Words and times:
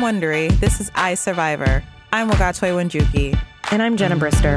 From 0.00 0.18
Wondery, 0.18 0.48
this 0.60 0.80
is 0.80 0.90
I 0.94 1.12
Survivor. 1.12 1.84
I'm 2.10 2.30
Wagatwe 2.30 2.72
Wanjuki. 2.72 3.38
And 3.70 3.82
I'm 3.82 3.98
Jenna 3.98 4.16
Brister. 4.16 4.56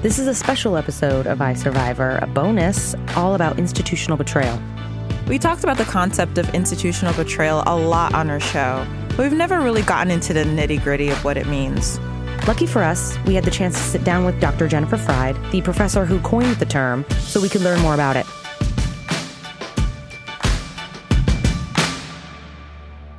This 0.00 0.18
is 0.18 0.26
a 0.26 0.34
special 0.34 0.78
episode 0.78 1.26
of 1.26 1.42
I 1.42 1.52
Survivor, 1.52 2.18
a 2.22 2.26
bonus 2.26 2.94
all 3.14 3.34
about 3.34 3.58
institutional 3.58 4.16
betrayal. 4.16 4.58
We 5.28 5.38
talked 5.38 5.64
about 5.64 5.76
the 5.76 5.84
concept 5.84 6.38
of 6.38 6.48
institutional 6.54 7.12
betrayal 7.12 7.62
a 7.66 7.76
lot 7.76 8.14
on 8.14 8.30
our 8.30 8.40
show, 8.40 8.86
but 9.10 9.18
we've 9.18 9.32
never 9.34 9.60
really 9.60 9.82
gotten 9.82 10.10
into 10.10 10.32
the 10.32 10.44
nitty 10.44 10.82
gritty 10.82 11.10
of 11.10 11.24
what 11.24 11.36
it 11.36 11.46
means. 11.46 11.98
Lucky 12.48 12.66
for 12.66 12.82
us, 12.82 13.18
we 13.26 13.34
had 13.34 13.44
the 13.44 13.50
chance 13.50 13.76
to 13.76 13.82
sit 13.82 14.02
down 14.02 14.24
with 14.24 14.40
Dr. 14.40 14.66
Jennifer 14.66 14.96
Freyd, 14.96 15.50
the 15.50 15.60
professor 15.60 16.06
who 16.06 16.20
coined 16.20 16.56
the 16.56 16.64
term, 16.64 17.04
so 17.18 17.38
we 17.38 17.50
could 17.50 17.60
learn 17.60 17.80
more 17.80 17.92
about 17.92 18.16
it. 18.16 18.24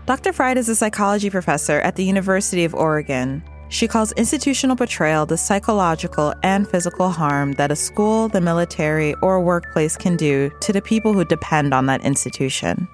Dr. 0.05 0.33
Freyd 0.33 0.55
is 0.55 0.69
a 0.69 0.75
psychology 0.75 1.31
professor 1.31 1.79
at 1.79 1.95
the 1.95 2.03
University 2.03 2.63
of 2.63 2.75
Oregon. 2.75 3.43
She 3.69 3.87
calls 3.87 4.11
institutional 4.11 4.75
betrayal 4.75 5.25
the 5.25 5.35
psychological 5.35 6.35
and 6.43 6.67
physical 6.67 7.09
harm 7.09 7.53
that 7.53 7.71
a 7.71 7.75
school, 7.75 8.27
the 8.27 8.39
military, 8.39 9.15
or 9.23 9.41
workplace 9.41 9.97
can 9.97 10.15
do 10.15 10.51
to 10.61 10.71
the 10.71 10.81
people 10.81 11.13
who 11.13 11.25
depend 11.25 11.73
on 11.73 11.87
that 11.87 12.05
institution. 12.05 12.87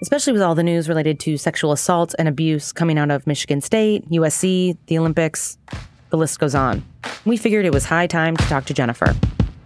Especially 0.00 0.32
with 0.32 0.40
all 0.40 0.54
the 0.54 0.62
news 0.62 0.88
related 0.88 1.20
to 1.20 1.36
sexual 1.36 1.70
assault 1.70 2.14
and 2.18 2.28
abuse 2.28 2.72
coming 2.72 2.96
out 2.96 3.10
of 3.10 3.26
Michigan 3.26 3.60
State, 3.60 4.08
USC, 4.08 4.74
the 4.86 4.96
Olympics, 4.96 5.58
the 6.08 6.16
list 6.16 6.38
goes 6.38 6.54
on. 6.54 6.82
We 7.26 7.36
figured 7.36 7.66
it 7.66 7.74
was 7.74 7.84
high 7.84 8.06
time 8.06 8.38
to 8.38 8.44
talk 8.44 8.64
to 8.64 8.72
Jennifer. 8.72 9.14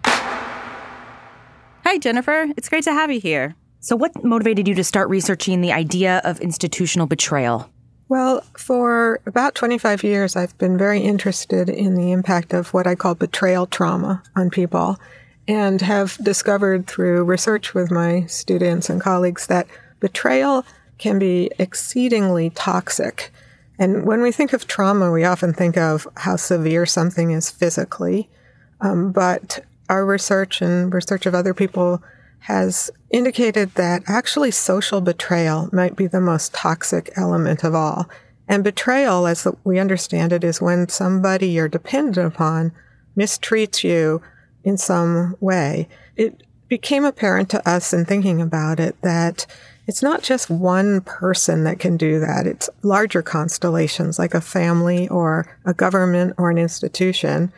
Hi, 0.03 1.99
Jennifer. 2.01 2.49
It's 2.57 2.69
great 2.69 2.83
to 2.85 2.93
have 2.93 3.13
you 3.13 3.21
here. 3.21 3.55
So, 3.81 3.95
what 3.95 4.25
motivated 4.25 4.67
you 4.67 4.75
to 4.75 4.85
start 4.85 5.09
researching 5.09 5.61
the 5.61 5.73
idea 5.73 6.21
of 6.25 6.41
institutional 6.41 7.07
betrayal? 7.07 7.71
Well, 8.09 8.41
for 8.57 9.21
about 9.27 9.55
25 9.55 10.03
years, 10.03 10.35
I've 10.35 10.57
been 10.59 10.79
very 10.79 11.01
interested 11.01 11.69
in 11.69 11.95
the 11.95 12.11
impact 12.11 12.55
of 12.55 12.73
what 12.75 12.87
I 12.87 12.95
call 12.95 13.15
betrayal 13.15 13.67
trauma 13.67 14.23
on 14.35 14.51
people 14.51 14.99
and 15.47 15.81
have 15.81 16.19
discovered 16.23 16.87
through 16.87 17.25
research 17.25 17.75
with 17.75 17.91
my 17.91 18.27
students 18.27 18.91
and 18.91 19.01
colleagues 19.01 19.47
that 19.47 19.67
betrayal 20.01 20.65
can 20.99 21.19
be 21.19 21.51
exceedingly 21.59 22.51
toxic. 22.51 23.31
And 23.79 24.05
when 24.05 24.23
we 24.23 24.33
think 24.33 24.53
of 24.53 24.67
trauma, 24.67 25.13
we 25.13 25.25
often 25.25 25.53
think 25.53 25.77
of 25.77 26.09
how 26.17 26.37
severe 26.37 26.85
something 26.85 27.31
is 27.31 27.51
physically. 27.51 28.29
Um, 28.81 29.13
but 29.13 29.65
our 29.89 30.05
research 30.05 30.61
and 30.61 30.93
research 30.93 31.27
of 31.27 31.35
other 31.35 31.55
people 31.55 32.03
has 32.41 32.91
indicated 33.11 33.75
that 33.75 34.03
actually 34.07 34.51
social 34.51 35.01
betrayal 35.01 35.69
might 35.73 35.97
be 35.97 36.07
the 36.07 36.21
most 36.21 36.55
toxic 36.55 37.11
element 37.17 37.65
of 37.65 37.75
all. 37.75 38.09
And 38.49 38.65
betrayal, 38.65 39.27
as 39.27 39.47
we 39.65 39.79
understand 39.79 40.33
it, 40.33 40.43
is 40.43 40.61
when 40.61 40.89
somebody 40.89 41.49
you're 41.49 41.69
dependent 41.69 42.35
upon 42.35 42.73
mistreats 43.17 43.85
you 43.85 44.23
in 44.65 44.79
some 44.79 45.37
way. 45.41 45.89
It 46.17 46.43
became 46.69 47.05
apparent 47.05 47.51
to 47.51 47.69
us 47.69 47.93
in 47.93 48.05
thinking 48.05 48.41
about 48.41 48.81
it 48.81 49.01
that 49.03 49.47
it's 49.87 50.03
not 50.03 50.23
just 50.23 50.51
one 50.51 51.01
person 51.01 51.65
that 51.65 51.79
can 51.79 51.97
do 51.97 52.21
that. 52.21 52.47
It's 52.47 52.69
larger 52.83 53.23
constellations 53.23 54.19
like 54.19 54.35
a 54.35 54.41
family 54.41 55.09
or 55.09 55.59
a 55.65 55.73
government 55.73 56.35
or 56.37 56.51
an 56.51 56.59
institution. 56.59 57.53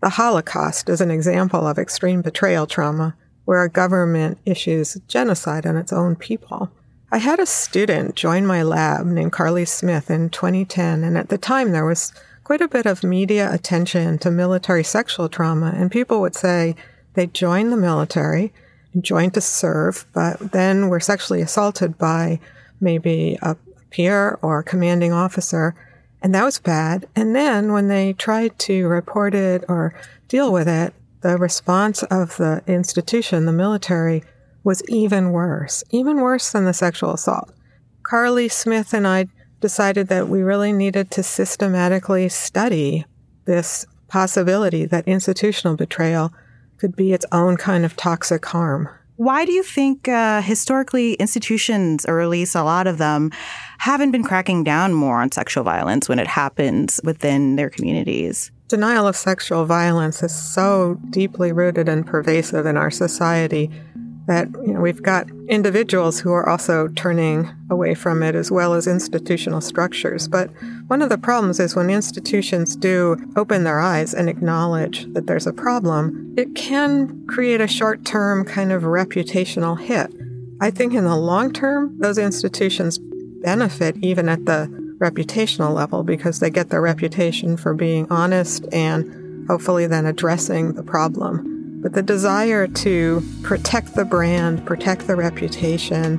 The 0.00 0.08
Holocaust 0.10 0.88
is 0.88 1.02
an 1.02 1.10
example 1.10 1.66
of 1.66 1.78
extreme 1.78 2.22
betrayal 2.22 2.66
trauma 2.66 3.14
where 3.44 3.62
a 3.62 3.68
government 3.68 4.38
issues 4.44 4.94
genocide 5.08 5.66
on 5.66 5.76
its 5.76 5.92
own 5.92 6.16
people. 6.16 6.70
I 7.12 7.18
had 7.18 7.38
a 7.38 7.46
student 7.46 8.16
join 8.16 8.46
my 8.46 8.62
lab 8.62 9.06
named 9.06 9.32
Carly 9.32 9.64
Smith 9.64 10.10
in 10.10 10.30
2010, 10.30 11.04
and 11.04 11.16
at 11.16 11.28
the 11.28 11.38
time 11.38 11.72
there 11.72 11.84
was 11.84 12.12
quite 12.42 12.60
a 12.60 12.68
bit 12.68 12.86
of 12.86 13.04
media 13.04 13.52
attention 13.52 14.18
to 14.18 14.30
military 14.30 14.84
sexual 14.84 15.28
trauma, 15.28 15.72
and 15.76 15.90
people 15.90 16.20
would 16.20 16.34
say 16.34 16.74
they 17.14 17.26
joined 17.26 17.72
the 17.72 17.76
military 17.76 18.52
joined 19.00 19.34
to 19.34 19.40
serve, 19.40 20.06
but 20.12 20.52
then 20.52 20.88
were 20.88 21.00
sexually 21.00 21.42
assaulted 21.42 21.98
by 21.98 22.38
maybe 22.80 23.38
a 23.42 23.56
peer 23.90 24.38
or 24.42 24.60
a 24.60 24.64
commanding 24.64 25.12
officer, 25.12 25.74
and 26.22 26.34
that 26.34 26.44
was 26.44 26.58
bad. 26.58 27.06
And 27.14 27.34
then 27.34 27.72
when 27.72 27.88
they 27.88 28.12
tried 28.12 28.58
to 28.60 28.86
report 28.86 29.34
it 29.34 29.64
or 29.68 29.94
deal 30.28 30.52
with 30.52 30.68
it, 30.68 30.94
the 31.24 31.38
response 31.38 32.02
of 32.04 32.36
the 32.36 32.62
institution, 32.66 33.46
the 33.46 33.52
military, 33.52 34.22
was 34.62 34.82
even 34.88 35.32
worse, 35.32 35.82
even 35.90 36.20
worse 36.20 36.52
than 36.52 36.66
the 36.66 36.74
sexual 36.74 37.14
assault. 37.14 37.50
Carly 38.02 38.46
Smith 38.46 38.92
and 38.92 39.06
I 39.06 39.28
decided 39.60 40.08
that 40.08 40.28
we 40.28 40.42
really 40.42 40.70
needed 40.70 41.10
to 41.12 41.22
systematically 41.22 42.28
study 42.28 43.06
this 43.46 43.86
possibility 44.06 44.84
that 44.84 45.08
institutional 45.08 45.76
betrayal 45.76 46.30
could 46.76 46.94
be 46.94 47.14
its 47.14 47.24
own 47.32 47.56
kind 47.56 47.86
of 47.86 47.96
toxic 47.96 48.44
harm. 48.44 48.90
Why 49.16 49.46
do 49.46 49.52
you 49.52 49.62
think 49.62 50.06
uh, 50.06 50.42
historically 50.42 51.14
institutions, 51.14 52.04
or 52.04 52.20
at 52.20 52.28
least 52.28 52.54
a 52.54 52.64
lot 52.64 52.86
of 52.86 52.98
them, 52.98 53.30
haven't 53.78 54.10
been 54.10 54.24
cracking 54.24 54.62
down 54.62 54.92
more 54.92 55.22
on 55.22 55.32
sexual 55.32 55.64
violence 55.64 56.06
when 56.06 56.18
it 56.18 56.26
happens 56.26 57.00
within 57.02 57.56
their 57.56 57.70
communities? 57.70 58.50
Denial 58.74 59.06
of 59.06 59.14
sexual 59.14 59.66
violence 59.66 60.20
is 60.24 60.34
so 60.34 60.98
deeply 61.10 61.52
rooted 61.52 61.88
and 61.88 62.04
pervasive 62.04 62.66
in 62.66 62.76
our 62.76 62.90
society 62.90 63.70
that 64.26 64.48
you 64.66 64.74
know, 64.74 64.80
we've 64.80 65.00
got 65.00 65.30
individuals 65.48 66.18
who 66.18 66.32
are 66.32 66.48
also 66.48 66.88
turning 66.96 67.48
away 67.70 67.94
from 67.94 68.20
it 68.20 68.34
as 68.34 68.50
well 68.50 68.74
as 68.74 68.88
institutional 68.88 69.60
structures. 69.60 70.26
But 70.26 70.50
one 70.88 71.02
of 71.02 71.08
the 71.08 71.16
problems 71.16 71.60
is 71.60 71.76
when 71.76 71.88
institutions 71.88 72.74
do 72.74 73.16
open 73.36 73.62
their 73.62 73.78
eyes 73.78 74.12
and 74.12 74.28
acknowledge 74.28 75.06
that 75.12 75.28
there's 75.28 75.46
a 75.46 75.52
problem, 75.52 76.34
it 76.36 76.56
can 76.56 77.24
create 77.28 77.60
a 77.60 77.68
short 77.68 78.04
term 78.04 78.44
kind 78.44 78.72
of 78.72 78.82
reputational 78.82 79.78
hit. 79.78 80.12
I 80.60 80.72
think 80.72 80.94
in 80.94 81.04
the 81.04 81.14
long 81.14 81.52
term, 81.52 81.96
those 82.00 82.18
institutions 82.18 82.98
benefit 82.98 83.96
even 83.98 84.28
at 84.28 84.46
the 84.46 84.83
reputational 85.04 85.74
level 85.74 86.02
because 86.02 86.40
they 86.40 86.50
get 86.50 86.70
their 86.70 86.80
reputation 86.80 87.56
for 87.56 87.74
being 87.74 88.06
honest 88.10 88.66
and 88.72 89.46
hopefully 89.48 89.86
then 89.86 90.06
addressing 90.06 90.74
the 90.74 90.82
problem. 90.82 91.80
But 91.82 91.92
the 91.92 92.02
desire 92.02 92.66
to 92.66 93.22
protect 93.42 93.94
the 93.94 94.06
brand, 94.06 94.64
protect 94.64 95.06
the 95.06 95.16
reputation, 95.16 96.18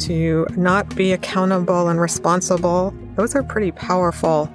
to 0.00 0.46
not 0.56 0.94
be 0.96 1.12
accountable 1.12 1.88
and 1.88 2.00
responsible, 2.00 2.94
those 3.16 3.34
are 3.34 3.42
pretty 3.42 3.70
powerful 3.70 4.52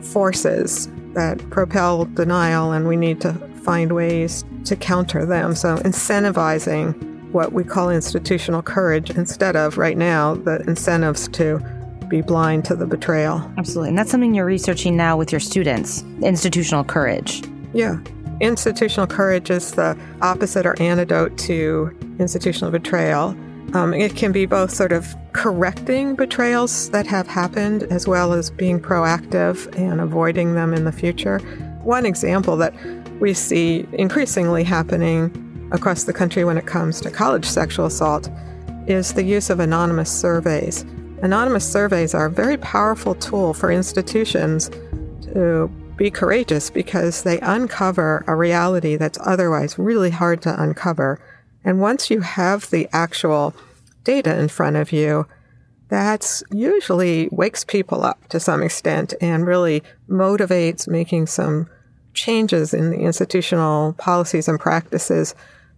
forces 0.00 0.88
that 1.14 1.38
propel 1.50 2.04
denial, 2.04 2.72
and 2.72 2.86
we 2.86 2.96
need 2.96 3.20
to 3.20 3.32
find 3.64 3.92
ways 3.92 4.44
to 4.64 4.76
counter 4.76 5.26
them. 5.26 5.54
So, 5.54 5.76
incentivizing 5.78 7.10
what 7.32 7.52
we 7.52 7.64
call 7.64 7.90
institutional 7.90 8.62
courage 8.62 9.10
instead 9.10 9.56
of 9.56 9.76
right 9.76 9.96
now 9.96 10.34
the 10.34 10.60
incentives 10.66 11.28
to 11.28 11.60
be 12.10 12.20
blind 12.20 12.64
to 12.66 12.74
the 12.76 12.86
betrayal. 12.86 13.50
Absolutely. 13.56 13.88
And 13.90 13.98
that's 13.98 14.10
something 14.10 14.34
you're 14.34 14.44
researching 14.44 14.96
now 14.96 15.16
with 15.16 15.32
your 15.32 15.40
students 15.40 16.02
institutional 16.22 16.84
courage. 16.84 17.42
Yeah. 17.72 17.98
Institutional 18.40 19.06
courage 19.06 19.50
is 19.50 19.72
the 19.72 19.96
opposite 20.20 20.66
or 20.66 20.80
antidote 20.80 21.38
to 21.38 21.96
institutional 22.18 22.70
betrayal. 22.70 23.36
Um, 23.74 23.94
it 23.94 24.16
can 24.16 24.32
be 24.32 24.46
both 24.46 24.72
sort 24.72 24.92
of 24.92 25.06
correcting 25.32 26.16
betrayals 26.16 26.90
that 26.90 27.06
have 27.06 27.28
happened 27.28 27.84
as 27.84 28.08
well 28.08 28.32
as 28.32 28.50
being 28.50 28.80
proactive 28.80 29.72
and 29.78 30.00
avoiding 30.00 30.54
them 30.54 30.74
in 30.74 30.84
the 30.84 30.92
future. 30.92 31.38
One 31.82 32.04
example 32.04 32.56
that 32.56 32.74
we 33.20 33.32
see 33.34 33.86
increasingly 33.92 34.64
happening 34.64 35.68
across 35.72 36.04
the 36.04 36.12
country 36.12 36.44
when 36.44 36.58
it 36.58 36.66
comes 36.66 37.00
to 37.02 37.10
college 37.10 37.44
sexual 37.44 37.86
assault 37.86 38.28
is 38.86 39.12
the 39.12 39.22
use 39.22 39.50
of 39.50 39.60
anonymous 39.60 40.10
surveys. 40.10 40.84
Anonymous 41.22 41.70
surveys 41.70 42.14
are 42.14 42.26
a 42.26 42.30
very 42.30 42.56
powerful 42.56 43.14
tool 43.14 43.52
for 43.52 43.70
institutions 43.70 44.70
to 45.22 45.70
be 45.96 46.10
courageous 46.10 46.70
because 46.70 47.24
they 47.24 47.38
uncover 47.40 48.24
a 48.26 48.34
reality 48.34 48.96
that's 48.96 49.18
otherwise 49.20 49.78
really 49.78 50.08
hard 50.08 50.40
to 50.40 50.62
uncover. 50.62 51.20
And 51.62 51.78
once 51.78 52.10
you 52.10 52.20
have 52.22 52.70
the 52.70 52.88
actual 52.92 53.54
data 54.02 54.38
in 54.38 54.48
front 54.48 54.76
of 54.76 54.92
you, 54.92 55.26
that 55.90 56.40
usually 56.50 57.28
wakes 57.30 57.64
people 57.64 58.02
up 58.02 58.26
to 58.28 58.40
some 58.40 58.62
extent 58.62 59.12
and 59.20 59.46
really 59.46 59.82
motivates 60.08 60.88
making 60.88 61.26
some 61.26 61.68
changes 62.14 62.72
in 62.72 62.90
the 62.90 63.00
institutional 63.00 63.92
policies 63.94 64.48
and 64.48 64.58
practices 64.58 65.34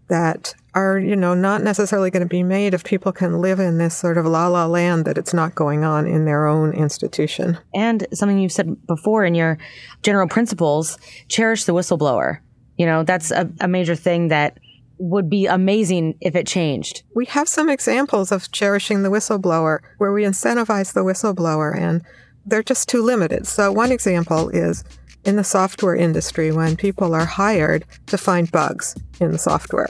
that 0.06 0.54
are, 0.74 0.98
you 0.98 1.16
know, 1.16 1.34
not 1.34 1.62
necessarily 1.62 2.10
going 2.10 2.22
to 2.22 2.28
be 2.28 2.42
made 2.42 2.72
if 2.72 2.84
people 2.84 3.12
can 3.12 3.40
live 3.40 3.60
in 3.60 3.78
this 3.78 3.96
sort 3.96 4.16
of 4.16 4.24
la 4.24 4.48
la 4.48 4.66
land 4.66 5.04
that 5.04 5.18
it's 5.18 5.34
not 5.34 5.54
going 5.54 5.84
on 5.84 6.06
in 6.06 6.24
their 6.24 6.46
own 6.46 6.72
institution. 6.72 7.58
And 7.74 8.06
something 8.12 8.38
you've 8.38 8.52
said 8.52 8.86
before 8.86 9.24
in 9.24 9.34
your 9.34 9.58
general 10.02 10.28
principles 10.28 10.98
cherish 11.28 11.64
the 11.64 11.74
whistleblower. 11.74 12.38
You 12.78 12.86
know, 12.86 13.02
that's 13.02 13.30
a, 13.30 13.50
a 13.60 13.68
major 13.68 13.94
thing 13.94 14.28
that 14.28 14.58
would 14.98 15.28
be 15.28 15.46
amazing 15.46 16.16
if 16.20 16.34
it 16.36 16.46
changed. 16.46 17.02
We 17.14 17.26
have 17.26 17.48
some 17.48 17.68
examples 17.68 18.32
of 18.32 18.50
cherishing 18.52 19.02
the 19.02 19.10
whistleblower 19.10 19.80
where 19.98 20.12
we 20.12 20.22
incentivize 20.22 20.92
the 20.92 21.04
whistleblower 21.04 21.76
and 21.76 22.02
they're 22.46 22.62
just 22.62 22.88
too 22.88 23.02
limited. 23.02 23.46
So, 23.46 23.70
one 23.72 23.92
example 23.92 24.48
is 24.48 24.84
in 25.24 25.36
the 25.36 25.44
software 25.44 25.94
industry 25.94 26.50
when 26.50 26.76
people 26.76 27.14
are 27.14 27.24
hired 27.24 27.84
to 28.06 28.18
find 28.18 28.50
bugs 28.50 28.96
in 29.20 29.32
the 29.32 29.38
software. 29.38 29.88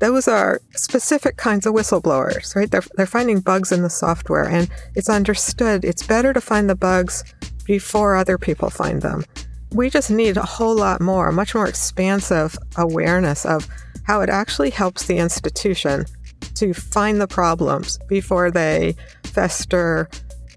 Those 0.00 0.28
are 0.28 0.60
specific 0.74 1.36
kinds 1.36 1.66
of 1.66 1.74
whistleblowers, 1.74 2.54
right? 2.54 2.70
They're, 2.70 2.84
they're 2.94 3.06
finding 3.06 3.40
bugs 3.40 3.72
in 3.72 3.82
the 3.82 3.90
software, 3.90 4.48
and 4.48 4.70
it's 4.94 5.08
understood 5.08 5.84
it's 5.84 6.06
better 6.06 6.32
to 6.32 6.40
find 6.40 6.70
the 6.70 6.76
bugs 6.76 7.24
before 7.64 8.14
other 8.14 8.38
people 8.38 8.70
find 8.70 9.02
them. 9.02 9.24
We 9.72 9.90
just 9.90 10.10
need 10.10 10.36
a 10.36 10.42
whole 10.42 10.76
lot 10.76 11.00
more, 11.00 11.30
much 11.32 11.54
more 11.54 11.66
expansive 11.66 12.56
awareness 12.76 13.44
of 13.44 13.68
how 14.04 14.22
it 14.22 14.30
actually 14.30 14.70
helps 14.70 15.06
the 15.06 15.18
institution 15.18 16.06
to 16.54 16.72
find 16.72 17.20
the 17.20 17.26
problems 17.26 17.98
before 18.08 18.50
they 18.50 18.96
fester 19.24 20.08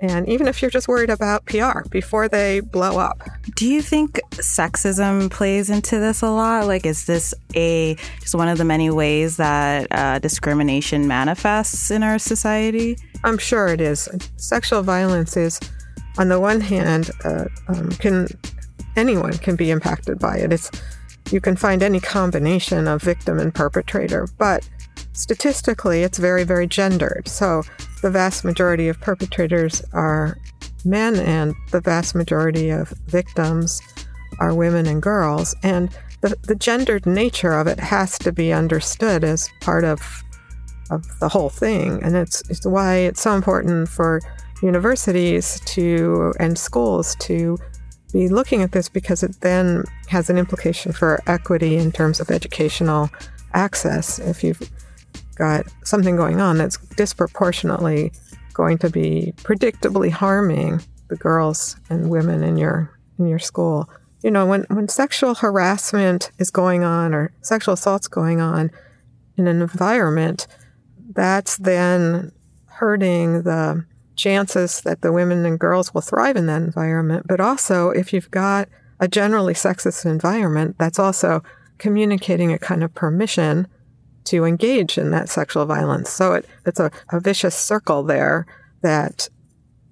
and 0.02 0.28
even 0.28 0.48
if 0.48 0.62
you're 0.62 0.72
just 0.72 0.88
worried 0.88 1.12
about 1.12 1.46
PR 1.46 1.88
before 1.90 2.28
they 2.28 2.60
blow 2.60 2.98
up. 2.98 3.22
Do 3.56 3.68
you 3.68 3.82
think 3.82 4.20
sexism 4.32 5.30
plays 5.30 5.70
into 5.70 6.00
this 6.00 6.24
a 6.24 6.30
lot? 6.30 6.66
Like, 6.66 6.86
is 6.86 7.06
this 7.06 7.34
a 7.56 7.96
just 8.20 8.34
one 8.34 8.48
of 8.48 8.58
the 8.58 8.66
many 8.66 8.90
ways 8.90 9.38
that 9.38 9.88
uh, 9.92 10.20
discrimination 10.20 11.08
manifests 11.08 11.92
in 11.92 12.02
our 12.02 12.18
society? 12.18 12.98
I'm 13.24 13.38
sure 13.38 13.68
it 13.68 13.80
is. 13.80 14.10
Sexual 14.38 14.82
violence 14.82 15.38
is, 15.38 15.60
on 16.18 16.30
the 16.30 16.40
one 16.40 16.60
hand, 16.60 17.12
uh, 17.24 17.46
um, 17.68 17.90
can 17.92 18.28
anyone 18.96 19.38
can 19.38 19.56
be 19.56 19.70
impacted 19.70 20.18
by 20.20 20.38
it. 20.38 20.52
It's 20.52 20.72
you 21.30 21.40
can 21.40 21.56
find 21.56 21.84
any 21.84 22.00
combination 22.00 22.88
of 22.88 23.02
victim 23.04 23.40
and 23.40 23.54
perpetrator, 23.54 24.28
but 24.38 24.68
statistically, 25.14 26.04
it's 26.04 26.18
very, 26.18 26.44
very 26.44 26.68
gendered. 26.68 27.28
So 27.28 27.64
the 28.02 28.12
vast 28.12 28.44
majority 28.44 28.88
of 28.88 29.00
perpetrators 29.00 29.84
are 29.94 30.38
men, 30.84 31.16
and 31.18 31.54
the 31.72 31.82
vast 31.82 32.16
majority 32.16 32.70
of 32.70 32.90
victims 33.08 33.82
are 34.40 34.54
women 34.54 34.88
and 34.88 35.02
girls. 35.02 35.56
And 35.64 35.90
the, 36.22 36.36
the 36.44 36.56
gendered 36.56 37.06
nature 37.06 37.54
of 37.54 37.68
it 37.68 37.80
has 37.80 38.18
to 38.20 38.32
be 38.32 38.54
understood 38.54 39.24
as 39.24 39.50
part 39.62 39.84
of 39.84 40.24
of 40.92 41.20
the 41.20 41.30
whole 41.30 41.50
thing. 41.50 42.04
And 42.04 42.16
it's, 42.16 42.44
it's 42.50 42.66
why 42.66 42.98
it's 42.98 43.22
so 43.22 43.34
important 43.34 43.88
for 43.88 44.22
universities 44.62 45.60
to 45.68 46.34
and 46.40 46.58
schools 46.58 47.16
to 47.16 47.58
be 48.14 48.28
looking 48.28 48.62
at 48.62 48.74
this 48.74 48.90
because 48.90 49.24
it 49.24 49.40
then 49.40 49.86
has 50.10 50.30
an 50.30 50.38
implication 50.38 50.92
for 50.92 51.22
equity 51.28 51.78
in 51.78 51.92
terms 51.92 52.20
of 52.20 52.30
educational 52.30 53.10
access. 53.54 54.20
If 54.20 54.44
you've 54.44 54.70
got 55.36 55.66
something 55.84 56.16
going 56.16 56.42
on 56.42 56.58
that's 56.58 56.78
disproportionately 56.96 58.12
going 58.54 58.78
to 58.80 58.90
be 58.90 59.34
predictably 59.38 60.12
harming 60.12 60.82
the 61.08 61.16
girls 61.16 61.76
and 61.90 62.10
women 62.10 62.44
in 62.44 62.58
your 62.58 62.98
in 63.18 63.28
your 63.28 63.40
school. 63.40 63.90
You 64.24 64.32
know, 64.32 64.46
when, 64.46 64.66
when 64.70 64.88
sexual 64.88 65.36
harassment 65.36 66.32
is 66.38 66.52
going 66.52 66.84
on 66.84 67.14
or 67.14 67.34
sexual 67.42 67.74
assault's 67.74 68.08
going 68.08 68.40
on 68.40 68.70
in 69.36 69.48
an 69.48 69.62
environment, 69.62 70.48
that's 71.14 71.58
then 71.58 72.32
hurting 72.66 73.44
the 73.44 73.84
chances 74.16 74.82
that 74.82 75.02
the 75.02 75.12
women 75.12 75.46
and 75.46 75.60
girls 75.60 75.94
will 75.94 76.02
thrive 76.02 76.36
in 76.36 76.46
that 76.46 76.62
environment. 76.62 77.26
But 77.28 77.40
also, 77.40 77.90
if 77.90 78.14
you've 78.14 78.30
got 78.30 78.70
a 79.00 79.08
generally 79.08 79.56
sexist 79.56 80.06
environment, 80.06 80.76
that's 80.78 81.00
also 81.00 81.44
communicating 81.80 82.54
a 82.54 82.60
kind 82.60 82.84
of 82.84 82.94
permission 82.94 83.68
to 84.26 84.46
engage 84.46 84.98
in 84.98 85.12
that 85.12 85.30
sexual 85.30 85.66
violence. 85.66 86.10
So 86.10 86.34
it, 86.34 86.46
it's 86.66 86.80
a, 86.80 86.92
a 87.12 87.20
vicious 87.20 87.56
circle 87.56 88.04
there 88.04 88.46
that 88.82 89.30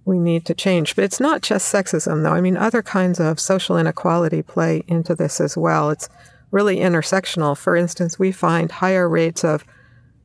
we 0.06 0.20
need 0.20 0.46
to 0.46 0.54
change. 0.54 0.96
But 0.96 1.04
it's 1.04 1.20
not 1.20 1.42
just 1.42 1.72
sexism, 1.72 2.24
though. 2.24 2.32
I 2.32 2.42
mean, 2.42 2.58
other 2.58 2.82
kinds 2.82 3.20
of 3.20 3.40
social 3.40 3.78
inequality 3.78 4.42
play 4.42 4.84
into 4.88 5.16
this 5.16 5.40
as 5.40 5.56
well. 5.56 5.90
It's 5.90 6.10
really 6.52 6.78
intersectional. 6.78 7.58
For 7.58 7.76
instance, 7.76 8.18
we 8.18 8.32
find 8.32 8.72
higher 8.72 9.08
rates 9.08 9.44
of 9.44 9.64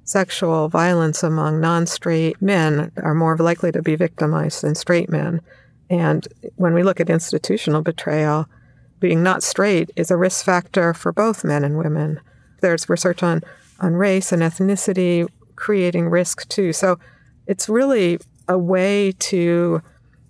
sexual 0.04 0.68
violence 0.68 1.22
among 1.22 1.60
non 1.60 1.86
straight 1.86 2.40
men 2.40 2.92
are 2.96 3.14
more 3.14 3.36
likely 3.36 3.72
to 3.72 3.82
be 3.82 3.96
victimized 3.96 4.62
than 4.62 4.74
straight 4.74 5.10
men. 5.10 5.40
And 5.90 6.26
when 6.56 6.74
we 6.74 6.82
look 6.82 7.00
at 7.00 7.10
institutional 7.10 7.82
betrayal, 7.82 8.46
being 9.00 9.22
not 9.22 9.42
straight 9.42 9.90
is 9.96 10.10
a 10.10 10.16
risk 10.16 10.44
factor 10.44 10.94
for 10.94 11.12
both 11.12 11.44
men 11.44 11.62
and 11.62 11.76
women. 11.76 12.20
There's 12.60 12.88
research 12.88 13.22
on 13.22 13.42
on 13.80 13.94
race 13.94 14.32
and 14.32 14.42
ethnicity, 14.42 15.28
creating 15.56 16.08
risk 16.08 16.48
too. 16.48 16.72
So 16.72 16.98
it's 17.46 17.68
really 17.68 18.18
a 18.48 18.58
way 18.58 19.12
to 19.12 19.82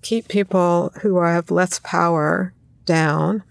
keep 0.02 0.28
people 0.28 0.92
who 1.00 1.20
have 1.20 1.50
less 1.50 1.80
power 1.80 2.52
down 2.84 3.42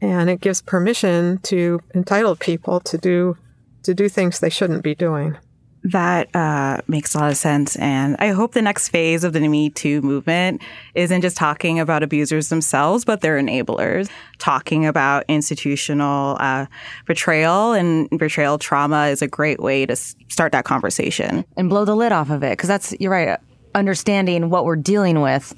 and 0.00 0.30
it 0.30 0.40
gives 0.40 0.62
permission 0.62 1.38
to 1.38 1.80
entitled 1.94 2.40
people 2.40 2.80
to 2.80 2.98
do 2.98 3.36
to 3.82 3.94
do 3.94 4.08
things 4.08 4.40
they 4.40 4.50
shouldn't 4.50 4.82
be 4.82 4.94
doing. 4.94 5.36
That 5.82 6.34
uh, 6.36 6.82
makes 6.88 7.14
a 7.14 7.18
lot 7.18 7.30
of 7.30 7.38
sense. 7.38 7.74
And 7.76 8.16
I 8.18 8.28
hope 8.28 8.52
the 8.52 8.60
next 8.60 8.88
phase 8.88 9.24
of 9.24 9.32
the 9.32 9.40
Me 9.40 9.70
Too 9.70 10.02
movement 10.02 10.60
isn't 10.94 11.22
just 11.22 11.38
talking 11.38 11.80
about 11.80 12.02
abusers 12.02 12.50
themselves, 12.50 13.06
but 13.06 13.22
their 13.22 13.40
enablers, 13.40 14.10
talking 14.38 14.84
about 14.84 15.24
institutional 15.26 16.36
uh, 16.38 16.66
betrayal 17.06 17.72
and 17.72 18.10
betrayal 18.10 18.58
trauma 18.58 19.06
is 19.06 19.22
a 19.22 19.28
great 19.28 19.60
way 19.60 19.86
to 19.86 19.96
start 19.96 20.52
that 20.52 20.66
conversation. 20.66 21.46
And 21.56 21.70
blow 21.70 21.86
the 21.86 21.96
lid 21.96 22.12
off 22.12 22.28
of 22.28 22.42
it. 22.42 22.52
Because 22.52 22.68
that's, 22.68 22.94
you're 23.00 23.10
right, 23.10 23.38
understanding 23.74 24.50
what 24.50 24.66
we're 24.66 24.76
dealing 24.76 25.22
with 25.22 25.54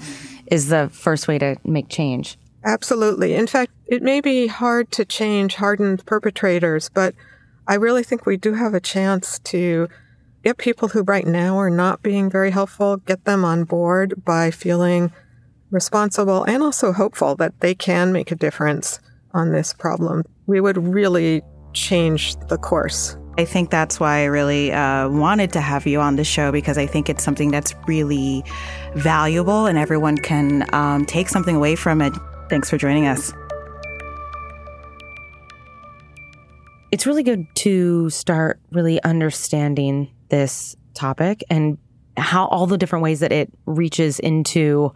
is 0.47 0.69
the 0.69 0.89
first 0.93 1.27
way 1.27 1.39
to 1.39 1.57
make 1.65 1.89
change. 1.89 2.39
Absolutely. 2.65 3.35
In 3.35 3.49
fact, 3.49 3.73
it 3.87 4.03
may 4.03 4.21
be 4.21 4.47
hard 4.47 4.93
to 4.93 5.05
change 5.05 5.57
hardened 5.57 6.07
perpetrators, 6.07 6.89
but 6.89 7.15
I 7.67 7.75
really 7.75 8.05
think 8.05 8.25
we 8.25 8.37
do 8.37 8.55
have 8.55 8.75
a 8.75 8.81
chance 8.81 9.41
to 9.41 9.89
get 10.43 10.59
people 10.59 10.89
who 10.89 11.03
right 11.03 11.27
now 11.27 11.57
are 11.59 11.71
not 11.71 12.03
being 12.03 12.31
very 12.31 12.51
helpful, 12.51 12.97
get 12.99 13.25
them 13.25 13.45
on 13.45 13.65
board 13.65 14.25
by 14.25 14.51
feeling 14.51 15.13
responsible 15.71 16.45
and 16.45 16.63
also 16.63 16.93
hopeful 16.93 17.35
that 17.37 17.59
they 17.61 17.75
can 17.75 18.13
make 18.13 18.31
a 18.31 18.35
difference 18.35 19.01
on 19.33 19.53
this 19.53 19.73
problem. 19.73 20.23
We 20.47 20.61
would 20.61 20.77
really 20.77 21.43
change 21.73 22.37
the 22.49 22.59
course. 22.59 23.17
I 23.39 23.47
think 23.47 23.71
that's 23.71 23.99
why 23.99 24.19
I 24.19 24.25
really 24.25 24.73
uh, 24.73 25.09
wanted 25.09 25.53
to 25.55 25.61
have 25.63 25.87
you 25.87 26.01
on 26.01 26.17
the 26.17 26.25
show 26.25 26.53
because 26.53 26.77
I 26.77 26.87
think 26.87 27.09
it's 27.09 27.25
something 27.25 27.51
that's 27.51 27.75
really 27.87 28.45
valuable 28.95 29.65
and 29.65 29.79
everyone 29.79 30.19
can 30.19 30.67
um, 30.75 31.07
take 31.07 31.31
something 31.31 31.57
away 31.57 31.75
from 31.75 32.03
it. 32.03 32.13
Thanks 32.51 32.69
for 32.69 32.77
joining 32.77 33.07
us. 33.07 33.33
It's 36.91 37.07
really 37.07 37.23
good 37.23 37.47
to 37.57 38.11
start 38.11 38.61
really 38.71 39.03
understanding 39.03 40.11
this 40.33 40.75
topic 40.95 41.45
and 41.49 41.79
how 42.17 42.47
all 42.47 42.67
the 42.67 42.79
different 42.79 43.03
ways 43.03 43.21
that 43.21 43.33
it 43.33 43.53
reaches 43.67 44.19
into 44.19 44.93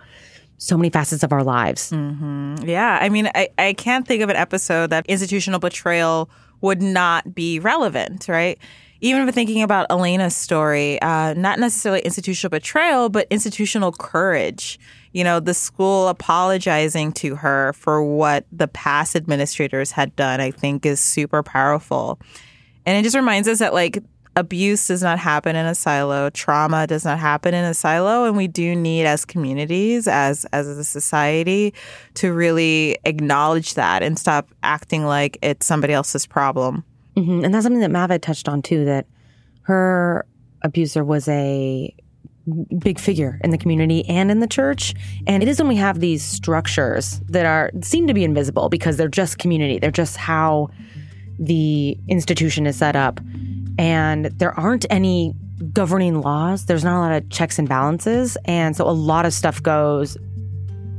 so 0.58 0.76
many 0.76 0.88
facets 0.88 1.22
of 1.22 1.32
our 1.32 1.44
lives. 1.44 1.92
Mm-hmm. 1.92 2.66
Yeah. 2.66 2.98
I 3.00 3.10
mean, 3.10 3.28
I, 3.34 3.50
I 3.58 3.74
can't 3.74 4.08
think 4.08 4.22
of 4.22 4.30
an 4.30 4.36
episode 4.36 4.90
that 4.90 5.04
institutional 5.06 5.60
betrayal 5.60 6.30
would 6.62 6.80
not 6.80 7.34
be 7.34 7.58
relevant, 7.58 8.26
right? 8.28 8.58
Even 9.02 9.28
if 9.28 9.34
thinking 9.34 9.62
about 9.62 9.86
Elena's 9.90 10.34
story, 10.34 11.00
uh, 11.02 11.34
not 11.34 11.58
necessarily 11.58 12.00
institutional 12.00 12.50
betrayal, 12.50 13.10
but 13.10 13.26
institutional 13.30 13.92
courage. 13.92 14.78
You 15.12 15.22
know, 15.24 15.38
the 15.38 15.52
school 15.52 16.08
apologizing 16.08 17.12
to 17.12 17.36
her 17.36 17.74
for 17.74 18.02
what 18.02 18.46
the 18.50 18.68
past 18.68 19.14
administrators 19.14 19.90
had 19.90 20.16
done, 20.16 20.40
I 20.40 20.50
think 20.50 20.86
is 20.86 21.00
super 21.00 21.42
powerful. 21.42 22.18
And 22.86 22.96
it 22.96 23.02
just 23.02 23.16
reminds 23.16 23.48
us 23.48 23.58
that, 23.58 23.74
like, 23.74 23.98
abuse 24.36 24.86
does 24.86 25.02
not 25.02 25.18
happen 25.18 25.56
in 25.56 25.66
a 25.66 25.74
silo. 25.74 26.30
Trauma 26.30 26.86
does 26.86 27.04
not 27.04 27.18
happen 27.18 27.54
in 27.54 27.64
a 27.64 27.74
silo. 27.74 28.24
And 28.24 28.36
we 28.36 28.46
do 28.46 28.76
need 28.76 29.06
as 29.06 29.24
communities 29.24 30.06
as 30.06 30.44
as 30.52 30.68
a 30.68 30.84
society 30.84 31.74
to 32.14 32.32
really 32.32 32.98
acknowledge 33.04 33.74
that 33.74 34.02
and 34.02 34.18
stop 34.18 34.50
acting 34.62 35.04
like 35.04 35.38
it's 35.42 35.66
somebody 35.66 35.92
else's 35.92 36.26
problem. 36.26 36.84
Mm-hmm. 37.16 37.46
and 37.46 37.54
that's 37.54 37.64
something 37.64 37.80
that 37.80 37.90
mavid 37.90 38.20
touched 38.20 38.46
on 38.46 38.60
too 38.60 38.84
that 38.84 39.06
her 39.62 40.26
abuser 40.60 41.02
was 41.02 41.26
a 41.28 41.94
big 42.78 42.98
figure 42.98 43.40
in 43.42 43.50
the 43.50 43.58
community 43.58 44.04
and 44.06 44.30
in 44.30 44.40
the 44.40 44.46
church. 44.46 44.94
And 45.26 45.42
it 45.42 45.48
is 45.48 45.58
when 45.58 45.68
we 45.68 45.76
have 45.76 46.00
these 46.00 46.22
structures 46.22 47.20
that 47.28 47.46
are 47.46 47.70
seem 47.82 48.06
to 48.06 48.14
be 48.14 48.22
invisible 48.22 48.68
because 48.68 48.98
they're 48.98 49.08
just 49.08 49.38
community. 49.38 49.78
They're 49.78 49.90
just 49.90 50.18
how 50.18 50.68
the 51.38 51.98
institution 52.08 52.66
is 52.66 52.76
set 52.76 52.96
up 52.96 53.18
and 53.78 54.26
there 54.26 54.58
aren't 54.58 54.86
any 54.90 55.34
governing 55.72 56.20
laws. 56.20 56.66
There's 56.66 56.84
not 56.84 56.98
a 56.98 57.00
lot 57.00 57.12
of 57.12 57.28
checks 57.30 57.58
and 57.58 57.68
balances. 57.68 58.36
And 58.44 58.76
so 58.76 58.88
a 58.88 58.92
lot 58.92 59.24
of 59.26 59.32
stuff 59.32 59.62
goes 59.62 60.16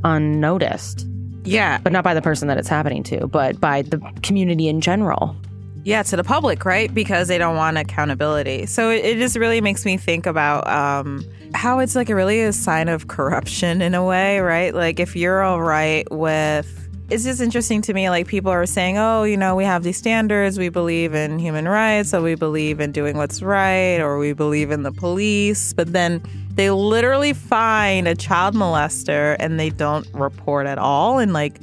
unnoticed. 0.03 1.05
Yeah. 1.43 1.77
But 1.77 1.93
not 1.93 2.03
by 2.03 2.13
the 2.13 2.22
person 2.22 2.48
that 2.50 2.57
it's 2.57 2.67
happening 2.67 3.03
to, 3.03 3.27
but 3.27 3.60
by 3.60 3.84
the 3.84 4.00
community 4.24 4.67
in 4.67 4.81
general. 4.81 5.36
yeah 5.84 6.03
to 6.03 6.17
the 6.17 6.24
public 6.24 6.65
right 6.65 6.93
because 6.93 7.29
they 7.29 7.38
don't 7.38 7.55
want 7.55 7.77
accountability 7.77 8.65
so 8.65 8.89
it, 8.89 9.05
it 9.05 9.17
just 9.17 9.38
really 9.38 9.62
makes 9.62 9.86
me 9.86 9.96
think 9.96 10.25
about 10.25 10.67
um, 10.67 11.24
how 11.53 11.79
it's 11.79 11.96
like 11.96 12.10
a 12.10 12.15
really 12.15 12.41
a 12.41 12.51
sign 12.51 12.89
of 12.89 13.07
corruption 13.07 13.81
in 13.81 13.96
a 13.96 14.03
way 14.03 14.39
right 14.39 14.74
like 14.75 15.00
if 15.00 15.15
you're 15.15 15.41
all 15.41 15.62
right 15.62 16.05
with 16.12 16.87
it's 17.10 17.24
just 17.24 17.40
interesting 17.40 17.82
to 17.84 17.94
me 17.94 18.10
like 18.10 18.28
people 18.28 18.52
are 18.52 18.66
saying 18.66 18.98
oh 18.98 19.24
you 19.24 19.38
know 19.38 19.56
we 19.56 19.64
have 19.64 19.84
these 19.84 19.98
standards. 19.98 20.60
We 20.60 20.70
believe 20.70 21.14
in 21.14 21.40
human 21.40 21.68
rights 21.68 22.10
so 22.10 22.22
we 22.22 22.36
believe 22.36 22.80
in 22.80 22.92
doing 22.92 23.18
what's 23.18 23.42
right 23.42 24.00
or 24.00 24.18
we 24.18 24.34
believe 24.34 24.72
in 24.72 24.84
the 24.84 24.92
police. 24.92 25.74
But 25.74 25.94
then 25.94 26.22
they 26.52 26.70
literally 26.72 27.34
find 27.34 28.08
a 28.08 28.16
child 28.16 28.56
molester 28.56 29.36
and 29.40 29.60
they 29.60 29.70
don't 29.70 30.08
report 30.14 30.68
at 30.68 30.78
all 30.78 31.20
and 31.20 31.34
like 31.34 31.60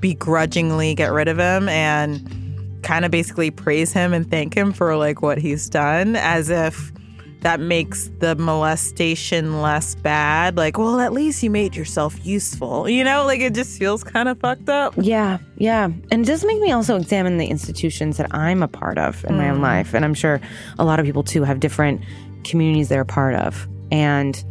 begrudgingly 0.00 0.94
get 0.94 1.12
rid 1.12 1.28
of 1.28 1.38
him 1.38 1.68
and 1.68 2.82
kind 2.82 3.04
of 3.04 3.10
basically 3.10 3.50
praise 3.50 3.92
him 3.92 4.12
and 4.12 4.30
thank 4.30 4.54
him 4.54 4.72
for 4.72 4.96
like 4.96 5.20
what 5.20 5.38
he's 5.38 5.68
done 5.68 6.16
as 6.16 6.48
if 6.48 6.92
that 7.40 7.60
makes 7.60 8.10
the 8.18 8.34
molestation 8.36 9.62
less 9.62 9.94
bad. 9.94 10.56
Like, 10.56 10.76
well, 10.76 11.00
at 11.00 11.12
least 11.12 11.42
you 11.42 11.50
made 11.50 11.76
yourself 11.76 12.24
useful. 12.26 12.88
You 12.88 13.04
know, 13.04 13.24
like 13.24 13.40
it 13.40 13.54
just 13.54 13.78
feels 13.78 14.02
kind 14.02 14.28
of 14.28 14.38
fucked 14.40 14.68
up. 14.68 14.94
Yeah, 14.96 15.38
yeah. 15.56 15.84
And 15.84 16.12
it 16.12 16.26
does 16.26 16.44
make 16.44 16.60
me 16.60 16.72
also 16.72 16.96
examine 16.96 17.38
the 17.38 17.46
institutions 17.46 18.16
that 18.16 18.34
I'm 18.34 18.62
a 18.62 18.68
part 18.68 18.98
of 18.98 19.24
in 19.24 19.34
mm. 19.34 19.38
my 19.38 19.50
own 19.50 19.58
mm. 19.58 19.62
life. 19.62 19.94
And 19.94 20.04
I'm 20.04 20.14
sure 20.14 20.40
a 20.78 20.84
lot 20.84 20.98
of 20.98 21.06
people 21.06 21.22
too 21.22 21.44
have 21.44 21.60
different 21.60 22.02
communities 22.44 22.88
they're 22.88 23.02
a 23.02 23.06
part 23.06 23.34
of. 23.34 23.68
And 23.90 24.42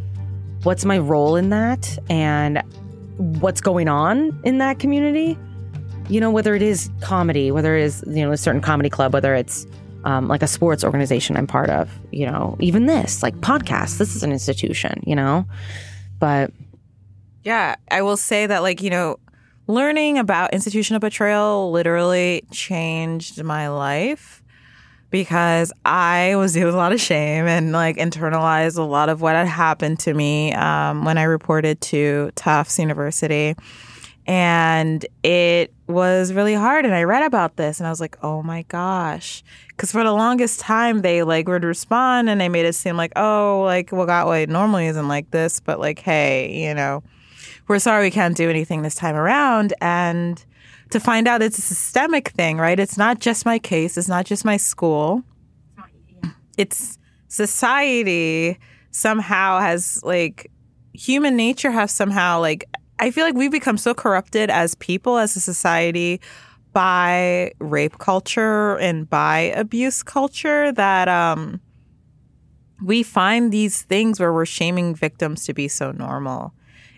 what's 0.62 0.84
my 0.84 0.98
role 0.98 1.36
in 1.36 1.50
that? 1.50 1.98
And 2.08 2.62
what's 3.16 3.60
going 3.60 3.88
on 3.88 4.40
in 4.44 4.58
that 4.58 4.78
community? 4.78 5.36
you 6.08 6.20
know, 6.20 6.30
whether 6.30 6.54
it 6.54 6.62
is 6.62 6.90
comedy, 7.00 7.50
whether 7.50 7.76
it 7.76 7.84
is, 7.84 8.02
you 8.06 8.24
know, 8.24 8.32
a 8.32 8.36
certain 8.36 8.60
comedy 8.60 8.88
club, 8.88 9.12
whether 9.12 9.34
it's 9.34 9.66
um, 10.08 10.26
like 10.26 10.42
a 10.42 10.46
sports 10.46 10.84
organization 10.84 11.36
I'm 11.36 11.46
part 11.46 11.68
of, 11.68 11.90
you 12.10 12.24
know, 12.24 12.56
even 12.60 12.86
this, 12.86 13.22
like 13.22 13.36
podcasts, 13.36 13.98
this 13.98 14.16
is 14.16 14.22
an 14.22 14.32
institution, 14.32 15.02
you 15.06 15.14
know? 15.14 15.44
But 16.18 16.50
yeah, 17.44 17.76
I 17.90 18.00
will 18.00 18.16
say 18.16 18.46
that, 18.46 18.62
like, 18.62 18.80
you 18.80 18.88
know, 18.88 19.18
learning 19.66 20.16
about 20.16 20.54
institutional 20.54 20.98
betrayal 20.98 21.70
literally 21.72 22.42
changed 22.50 23.44
my 23.44 23.68
life 23.68 24.42
because 25.10 25.74
I 25.84 26.36
was 26.36 26.54
dealing 26.54 26.68
with 26.68 26.74
a 26.74 26.78
lot 26.78 26.92
of 26.92 27.02
shame 27.02 27.46
and 27.46 27.72
like 27.72 27.98
internalized 27.98 28.78
a 28.78 28.82
lot 28.82 29.10
of 29.10 29.20
what 29.20 29.34
had 29.34 29.46
happened 29.46 30.00
to 30.00 30.14
me 30.14 30.54
um, 30.54 31.04
when 31.04 31.18
I 31.18 31.24
reported 31.24 31.82
to 31.82 32.30
Tufts 32.34 32.78
University 32.78 33.56
and 34.28 35.04
it 35.24 35.72
was 35.88 36.32
really 36.32 36.54
hard 36.54 36.84
and 36.84 36.94
i 36.94 37.02
read 37.02 37.22
about 37.22 37.56
this 37.56 37.80
and 37.80 37.86
i 37.86 37.90
was 37.90 38.00
like 38.00 38.16
oh 38.22 38.42
my 38.42 38.62
gosh. 38.68 39.42
Because 39.68 39.92
for 39.92 40.02
the 40.02 40.12
longest 40.12 40.60
time 40.60 41.02
they 41.02 41.22
like 41.22 41.48
would 41.48 41.64
respond 41.64 42.28
and 42.28 42.40
they 42.40 42.48
made 42.48 42.66
it 42.66 42.74
seem 42.74 42.96
like 42.96 43.12
oh 43.16 43.62
like 43.64 43.90
Well 43.90 44.06
Wagatwe 44.06 44.48
normally 44.48 44.86
isn't 44.86 45.08
like 45.08 45.30
this 45.30 45.60
but 45.60 45.80
like 45.80 46.00
hey 46.00 46.52
you 46.52 46.74
know 46.74 47.02
we're 47.68 47.78
sorry 47.78 48.04
we 48.06 48.10
can't 48.10 48.36
do 48.36 48.50
anything 48.50 48.82
this 48.82 48.94
time 48.94 49.14
around. 49.14 49.74
And 49.80 50.44
to 50.90 50.98
find 50.98 51.28
out 51.28 51.42
it's 51.42 51.58
a 51.58 51.62
systemic 51.62 52.28
thing 52.30 52.56
right? 52.58 52.80
It's 52.80 52.96
not 52.96 53.20
just 53.20 53.44
my 53.44 53.58
case. 53.58 53.96
It's 53.96 54.08
not 54.08 54.24
just 54.24 54.44
my 54.44 54.56
school. 54.56 55.22
It's 56.56 56.98
society 57.28 58.58
somehow 58.90 59.60
has 59.60 60.02
like 60.02 60.50
human 60.94 61.36
nature 61.36 61.70
has 61.70 61.92
somehow 61.92 62.40
like 62.40 62.64
I 63.00 63.10
feel 63.10 63.24
like 63.24 63.34
we've 63.34 63.50
become 63.50 63.78
so 63.78 63.94
corrupted 63.94 64.50
as 64.50 64.74
people, 64.74 65.18
as 65.18 65.36
a 65.36 65.40
society, 65.40 66.20
by 66.72 67.52
rape 67.58 67.98
culture 67.98 68.76
and 68.78 69.08
by 69.08 69.52
abuse 69.56 70.02
culture 70.02 70.72
that 70.72 71.08
um, 71.08 71.60
we 72.82 73.02
find 73.02 73.52
these 73.52 73.82
things 73.82 74.20
where 74.20 74.32
we're 74.32 74.46
shaming 74.46 74.94
victims 74.94 75.44
to 75.46 75.54
be 75.54 75.68
so 75.68 75.92
normal, 75.92 76.52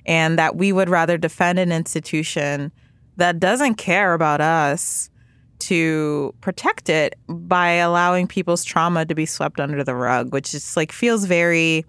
and 0.06 0.38
that 0.38 0.56
we 0.56 0.72
would 0.72 0.88
rather 0.88 1.16
defend 1.18 1.58
an 1.58 1.72
institution 1.72 2.72
that 3.16 3.38
doesn't 3.38 3.74
care 3.74 4.14
about 4.14 4.40
us 4.40 5.10
to 5.58 6.34
protect 6.40 6.88
it 6.88 7.14
by 7.28 7.72
allowing 7.72 8.26
people's 8.26 8.64
trauma 8.64 9.04
to 9.04 9.14
be 9.14 9.26
swept 9.26 9.60
under 9.60 9.84
the 9.84 9.94
rug, 9.94 10.32
which 10.32 10.52
just 10.52 10.76
like 10.76 10.90
feels 10.90 11.26
very 11.26 11.84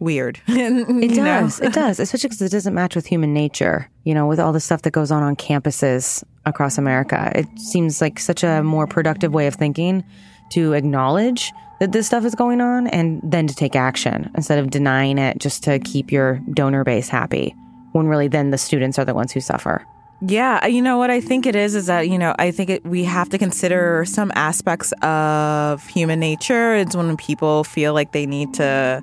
weird. 0.00 0.40
it 0.48 1.14
does. 1.14 1.60
It 1.60 1.72
does, 1.74 2.00
especially 2.00 2.28
because 2.28 2.42
it 2.42 2.50
doesn't 2.50 2.74
match 2.74 2.94
with 2.94 3.06
human 3.06 3.32
nature. 3.32 3.88
You 4.04 4.14
know, 4.14 4.26
with 4.26 4.40
all 4.40 4.52
the 4.52 4.60
stuff 4.60 4.82
that 4.82 4.92
goes 4.92 5.10
on 5.10 5.22
on 5.22 5.36
campuses 5.36 6.22
across 6.46 6.78
America, 6.78 7.32
it 7.34 7.46
seems 7.58 8.00
like 8.00 8.18
such 8.18 8.42
a 8.42 8.62
more 8.62 8.86
productive 8.86 9.32
way 9.32 9.46
of 9.46 9.54
thinking 9.54 10.04
to 10.50 10.72
acknowledge 10.72 11.52
that 11.80 11.92
this 11.92 12.06
stuff 12.06 12.24
is 12.24 12.34
going 12.34 12.60
on 12.60 12.88
and 12.88 13.20
then 13.22 13.46
to 13.46 13.54
take 13.54 13.76
action 13.76 14.30
instead 14.34 14.58
of 14.58 14.70
denying 14.70 15.18
it 15.18 15.38
just 15.38 15.62
to 15.64 15.78
keep 15.78 16.10
your 16.10 16.40
donor 16.52 16.84
base 16.84 17.08
happy. 17.08 17.54
When 17.92 18.06
really, 18.06 18.28
then 18.28 18.50
the 18.50 18.58
students 18.58 18.98
are 18.98 19.04
the 19.04 19.14
ones 19.14 19.32
who 19.32 19.40
suffer. 19.40 19.84
Yeah, 20.20 20.60
uh, 20.64 20.66
you 20.66 20.82
know 20.82 20.98
what 20.98 21.10
I 21.10 21.20
think 21.20 21.46
it 21.46 21.54
is 21.54 21.76
is 21.76 21.86
that 21.86 22.08
you 22.08 22.18
know 22.18 22.34
I 22.38 22.50
think 22.50 22.70
it, 22.70 22.84
we 22.84 23.04
have 23.04 23.28
to 23.30 23.38
consider 23.38 24.04
some 24.04 24.32
aspects 24.34 24.92
of 25.00 25.86
human 25.86 26.18
nature. 26.18 26.74
It's 26.74 26.96
when 26.96 27.16
people 27.16 27.62
feel 27.62 27.94
like 27.94 28.12
they 28.12 28.26
need 28.26 28.54
to 28.54 29.02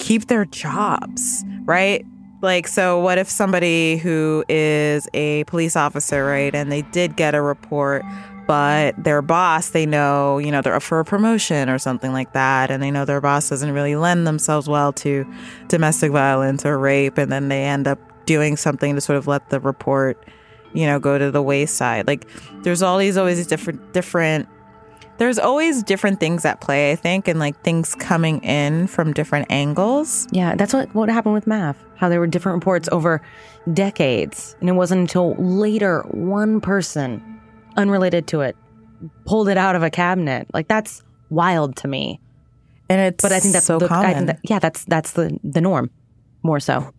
keep 0.00 0.26
their 0.26 0.44
jobs, 0.46 1.44
right? 1.64 2.04
Like, 2.42 2.66
so 2.66 2.98
what 2.98 3.18
if 3.18 3.28
somebody 3.28 3.98
who 3.98 4.44
is 4.48 5.06
a 5.14 5.44
police 5.44 5.76
officer, 5.76 6.24
right, 6.24 6.54
and 6.54 6.72
they 6.72 6.82
did 6.82 7.14
get 7.14 7.34
a 7.34 7.42
report, 7.42 8.02
but 8.46 8.94
their 9.04 9.22
boss, 9.22 9.70
they 9.70 9.86
know, 9.86 10.38
you 10.38 10.50
know, 10.50 10.62
they're 10.62 10.74
up 10.74 10.82
for 10.82 10.98
a 10.98 11.04
promotion 11.04 11.68
or 11.68 11.78
something 11.78 12.12
like 12.12 12.32
that, 12.32 12.70
and 12.70 12.82
they 12.82 12.90
know 12.90 13.04
their 13.04 13.20
boss 13.20 13.50
doesn't 13.50 13.72
really 13.72 13.94
lend 13.94 14.26
themselves 14.26 14.68
well 14.68 14.92
to 14.94 15.30
domestic 15.68 16.10
violence 16.10 16.64
or 16.64 16.78
rape, 16.78 17.18
and 17.18 17.30
then 17.30 17.48
they 17.48 17.62
end 17.62 17.86
up 17.86 17.98
doing 18.24 18.56
something 18.56 18.94
to 18.94 19.00
sort 19.00 19.18
of 19.18 19.26
let 19.26 19.50
the 19.50 19.60
report, 19.60 20.26
you 20.72 20.86
know, 20.86 20.98
go 20.98 21.18
to 21.18 21.30
the 21.30 21.42
wayside. 21.42 22.06
Like, 22.06 22.26
there's 22.62 22.80
all 22.80 22.96
these 22.96 23.18
always 23.18 23.46
different, 23.46 23.92
different 23.92 24.48
there's 25.20 25.38
always 25.38 25.82
different 25.82 26.18
things 26.18 26.46
at 26.46 26.62
play, 26.62 26.92
I 26.92 26.96
think, 26.96 27.28
and 27.28 27.38
like 27.38 27.60
things 27.60 27.94
coming 27.94 28.42
in 28.42 28.86
from 28.86 29.12
different 29.12 29.48
angles. 29.50 30.26
Yeah, 30.32 30.54
that's 30.54 30.72
what 30.72 30.92
what 30.94 31.10
happened 31.10 31.34
with 31.34 31.46
math, 31.46 31.76
How 31.96 32.08
there 32.08 32.20
were 32.20 32.26
different 32.26 32.56
reports 32.56 32.88
over 32.90 33.20
decades, 33.70 34.56
and 34.60 34.70
it 34.70 34.72
wasn't 34.72 35.02
until 35.02 35.34
later 35.34 36.00
one 36.10 36.62
person, 36.62 37.38
unrelated 37.76 38.28
to 38.28 38.40
it, 38.40 38.56
pulled 39.26 39.50
it 39.50 39.58
out 39.58 39.76
of 39.76 39.82
a 39.82 39.90
cabinet. 39.90 40.48
Like 40.54 40.68
that's 40.68 41.02
wild 41.28 41.76
to 41.76 41.88
me. 41.88 42.18
And 42.88 42.98
it's 43.12 43.22
but 43.22 43.30
I 43.30 43.40
think 43.40 43.52
that's 43.52 43.66
so 43.66 43.78
the, 43.78 43.88
common. 43.88 44.24
That, 44.24 44.40
yeah, 44.42 44.58
that's 44.58 44.86
that's 44.86 45.12
the 45.12 45.38
the 45.44 45.60
norm, 45.60 45.90
more 46.42 46.60
so. 46.60 46.94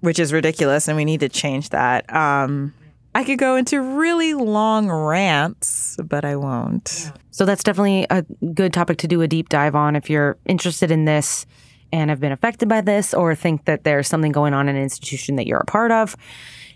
Which 0.00 0.18
is 0.18 0.32
ridiculous, 0.32 0.88
and 0.88 0.96
we 0.96 1.04
need 1.04 1.20
to 1.20 1.28
change 1.28 1.68
that. 1.68 2.10
Um, 2.10 2.72
I 3.14 3.22
could 3.22 3.38
go 3.38 3.54
into 3.54 3.80
really 3.80 4.34
long 4.34 4.90
rants, 4.90 5.96
but 6.02 6.24
I 6.24 6.34
won't. 6.34 7.12
So 7.30 7.44
that's 7.44 7.62
definitely 7.62 8.06
a 8.10 8.22
good 8.54 8.72
topic 8.72 8.98
to 8.98 9.08
do 9.08 9.22
a 9.22 9.28
deep 9.28 9.48
dive 9.48 9.76
on 9.76 9.94
if 9.94 10.10
you're 10.10 10.36
interested 10.46 10.90
in 10.90 11.04
this 11.04 11.46
and 11.92 12.10
have 12.10 12.18
been 12.18 12.32
affected 12.32 12.68
by 12.68 12.80
this 12.80 13.14
or 13.14 13.36
think 13.36 13.66
that 13.66 13.84
there's 13.84 14.08
something 14.08 14.32
going 14.32 14.52
on 14.52 14.68
in 14.68 14.74
an 14.74 14.82
institution 14.82 15.36
that 15.36 15.46
you're 15.46 15.60
a 15.60 15.64
part 15.64 15.92
of. 15.92 16.16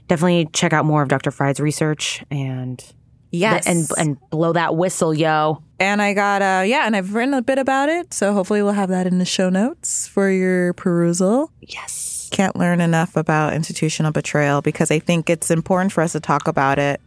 Definitely 0.07 0.49
check 0.53 0.73
out 0.73 0.85
more 0.85 1.03
of 1.03 1.09
Dr. 1.09 1.33
Freyd's 1.33 1.59
research 1.59 2.25
and 2.31 2.83
yes, 3.31 3.67
and 3.67 3.89
and 3.99 4.31
blow 4.31 4.53
that 4.53 4.77
whistle, 4.77 5.13
yo. 5.13 5.63
And 5.81 6.01
I 6.01 6.15
got 6.15 6.41
uh 6.41 6.63
yeah, 6.65 6.87
and 6.87 6.95
I've 6.97 7.15
written 7.15 7.35
a 7.35 7.43
bit 7.43 7.59
about 7.59 7.89
it, 7.89 8.15
so 8.15 8.33
hopefully 8.33 8.63
we'll 8.63 8.73
have 8.73 8.89
that 8.91 9.07
in 9.07 9.19
the 9.19 9.27
show 9.27 9.51
notes 9.51 10.07
for 10.07 10.31
your 10.31 10.73
perusal. 10.75 11.51
Yes 11.61 12.18
can't 12.29 12.57
learn 12.57 12.81
enough 12.81 13.17
about 13.17 13.55
institutional 13.55 14.13
betrayal 14.13 14.63
because 14.63 14.91
I 14.91 14.99
think 14.99 15.31
it's 15.31 15.51
important 15.51 15.93
for 15.93 16.03
us 16.03 16.13
to 16.13 16.21
talk 16.21 16.49
about 16.49 16.79
it 16.79 17.01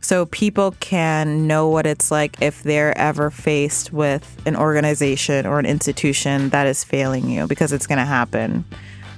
so 0.00 0.26
people 0.26 0.72
can 0.80 1.46
know 1.46 1.68
what 1.68 1.86
it's 1.86 2.10
like 2.10 2.40
if 2.40 2.62
they're 2.62 2.96
ever 2.96 3.30
faced 3.30 3.92
with 3.92 4.40
an 4.46 4.56
organization 4.56 5.46
or 5.46 5.58
an 5.58 5.66
institution 5.66 6.48
that 6.50 6.66
is 6.66 6.82
failing 6.82 7.28
you 7.28 7.46
because 7.46 7.72
it's 7.72 7.86
going 7.86 7.98
to 7.98 8.04
happen. 8.04 8.64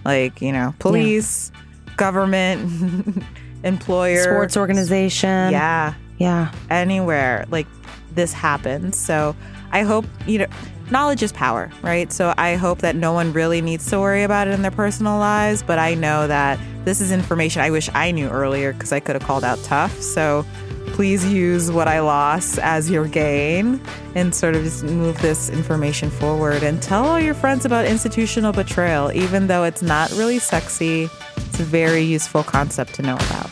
Like, 0.05 0.43
you 0.43 0.53
know, 0.53 0.75
police, 0.81 1.53
yeah. 1.55 1.95
government, 1.97 3.25
employer, 3.65 4.25
sports 4.25 4.57
organization. 4.57 5.53
Yeah. 5.53 5.95
Yeah. 6.19 6.53
Anywhere. 6.69 7.47
Like 7.49 7.69
this 8.13 8.33
happens. 8.33 8.97
So 8.97 9.37
I 9.71 9.83
hope, 9.83 10.05
you 10.27 10.39
know, 10.39 10.47
knowledge 10.93 11.23
is 11.23 11.33
power, 11.33 11.71
right? 11.83 12.13
So 12.13 12.35
I 12.37 12.55
hope 12.55 12.79
that 12.81 12.95
no 12.95 13.13
one 13.13 13.33
really 13.33 13.61
needs 13.61 13.89
to 13.91 13.99
worry 13.99 14.23
about 14.23 14.47
it 14.47 14.55
in 14.55 14.63
their 14.63 14.71
personal 14.71 15.19
lives, 15.19 15.63
but 15.63 15.79
I 15.79 15.95
know 15.95 16.29
that 16.29 16.59
this 16.85 17.01
is 17.01 17.11
information 17.11 17.63
I 17.63 17.71
wish 17.71 17.89
I 17.95 18.11
knew 18.11 18.29
earlier 18.29 18.73
because 18.73 18.93
I 18.93 19.01
could 19.01 19.17
have 19.17 19.25
called 19.25 19.43
out 19.43 19.59
Tufts. 19.65 20.07
So 20.07 20.45
please 20.89 21.25
use 21.25 21.71
what 21.73 21.89
I 21.89 22.01
lost 22.01 22.59
as 22.59 22.91
your 22.91 23.07
gain 23.09 23.81
and 24.15 24.35
sort 24.35 24.55
of 24.55 24.65
just 24.65 24.85
move 24.85 25.21
this 25.23 25.49
information 25.49 26.11
forward 26.11 26.63
and 26.63 26.83
tell 26.83 27.07
all 27.07 27.21
your 27.21 27.35
friends 27.35 27.65
about 27.65 27.87
institutional 27.87 28.53
betrayal, 28.53 29.11
even 29.13 29.47
though 29.47 29.65
it's 29.65 29.83
not 29.83 30.11
really 30.13 30.39
sexy. 30.39 31.09
It's 31.37 31.61
a 31.61 31.65
very 31.65 32.03
useful 32.03 32.43
concept 32.43 32.95
to 32.97 33.03
know 33.03 33.15
about. 33.15 33.52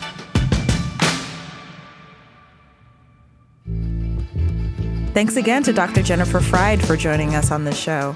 Thanks 5.20 5.36
again 5.36 5.62
to 5.64 5.74
Dr. 5.74 6.02
Jennifer 6.02 6.40
Freyd 6.40 6.82
for 6.82 6.96
joining 6.96 7.34
us 7.34 7.50
on 7.50 7.64
the 7.64 7.74
show. 7.74 8.14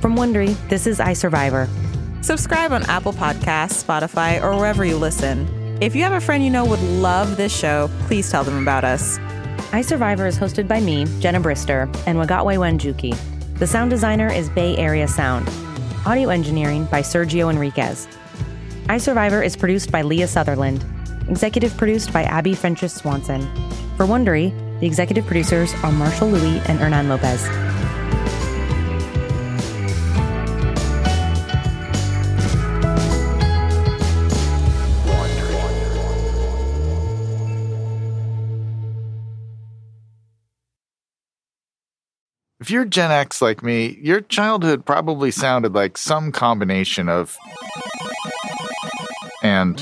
From 0.00 0.16
Wondery, 0.16 0.56
this 0.70 0.86
is 0.86 0.98
I 0.98 1.12
Survivor. 1.12 1.68
Subscribe 2.22 2.72
on 2.72 2.84
Apple 2.84 3.12
Podcasts, 3.12 3.84
Spotify, 3.84 4.42
or 4.42 4.56
wherever 4.56 4.82
you 4.82 4.96
listen. 4.96 5.46
If 5.82 5.94
you 5.94 6.04
have 6.04 6.14
a 6.14 6.22
friend 6.22 6.42
you 6.42 6.48
know 6.48 6.64
would 6.64 6.80
love 6.80 7.36
this 7.36 7.54
show, 7.54 7.90
please 8.06 8.30
tell 8.30 8.44
them 8.44 8.62
about 8.62 8.82
us. 8.82 9.18
I 9.74 9.82
Survivor 9.82 10.26
is 10.26 10.38
hosted 10.38 10.66
by 10.66 10.80
me, 10.80 11.04
Jenna 11.20 11.38
Brister, 11.38 11.84
and 12.06 12.16
Wagatwe 12.16 12.56
Wanjuki. 12.56 13.14
The 13.58 13.66
sound 13.66 13.90
designer 13.90 14.32
is 14.32 14.48
Bay 14.48 14.74
Area 14.78 15.06
Sound. 15.06 15.46
Audio 16.06 16.30
engineering 16.30 16.86
by 16.86 17.02
Sergio 17.02 17.52
Enriquez. 17.52 18.08
I 18.88 18.96
Survivor 18.96 19.42
is 19.42 19.54
produced 19.54 19.92
by 19.92 20.00
Leah 20.00 20.28
Sutherland. 20.28 20.82
Executive 21.28 21.76
produced 21.76 22.10
by 22.10 22.22
Abby 22.22 22.54
Frentress 22.54 22.94
Swanson. 22.94 23.42
For 23.98 24.06
Wondery, 24.06 24.50
the 24.80 24.86
executive 24.86 25.26
producers 25.26 25.74
are 25.82 25.92
Marshall 25.92 26.30
Lewy 26.30 26.66
and 26.68 26.78
Hernan 26.78 27.08
Lopez. 27.08 27.46
If 42.60 42.72
you're 42.72 42.84
Gen 42.84 43.10
X 43.10 43.40
like 43.40 43.62
me, 43.62 43.98
your 44.02 44.20
childhood 44.20 44.84
probably 44.84 45.30
sounded 45.30 45.72
like 45.72 45.96
some 45.96 46.30
combination 46.32 47.08
of 47.08 47.34
and. 49.42 49.76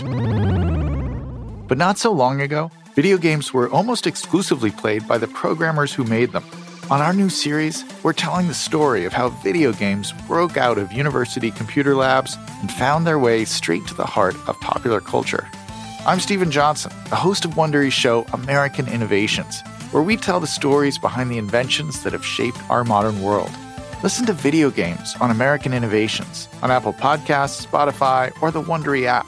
But 1.67 1.79
not 1.79 1.99
so 1.99 2.13
long 2.13 2.41
ago, 2.41 2.71
video 2.97 3.19
games 3.19 3.53
were 3.53 3.69
almost 3.69 4.07
exclusively 4.07 4.71
played 4.71 5.07
by 5.07 5.19
the 5.19 5.29
programmers 5.29 5.93
who 5.93 6.03
made 6.05 6.33
them. 6.33 6.43
On 6.91 7.03
our 7.03 7.13
new 7.13 7.29
series, 7.29 7.85
we're 8.03 8.15
telling 8.15 8.49
the 8.49 8.55
story 8.55 9.05
of 9.05 9.13
how 9.13 9.29
video 9.45 9.71
games 9.75 10.15
broke 10.27 10.57
out 10.57 10.79
of 10.79 10.93
university 10.93 11.51
computer 11.51 11.95
labs 11.95 12.39
and 12.63 12.73
found 12.73 13.07
their 13.07 13.19
way 13.19 13.45
straight 13.45 13.87
to 13.87 13.95
the 13.95 14.07
heart 14.07 14.35
of 14.49 14.59
popular 14.61 15.03
culture. 15.03 15.47
I'm 16.07 16.21
Stephen 16.21 16.51
Johnson, 16.51 16.91
the 17.11 17.17
host 17.17 17.45
of 17.45 17.51
Wondery's 17.51 17.93
show 17.93 18.25
American 18.33 18.89
Innovations, 18.89 19.61
where 19.91 20.03
we 20.03 20.17
tell 20.17 20.41
the 20.41 20.47
stories 20.47 20.97
behind 20.97 21.31
the 21.31 21.39
inventions 21.39 22.03
that 22.03 22.15
have 22.15 22.25
shaped 22.25 22.59
our 22.71 22.83
modern 22.83 23.21
world. 23.21 23.51
Listen 24.03 24.25
to 24.25 24.33
video 24.33 24.71
games 24.71 25.15
on 25.21 25.31
American 25.31 25.75
Innovations 25.75 26.49
on 26.63 26.71
Apple 26.71 26.95
Podcasts, 26.95 27.67
Spotify, 27.67 28.33
or 28.41 28.51
the 28.51 28.63
Wondery 28.63 29.05
app. 29.05 29.27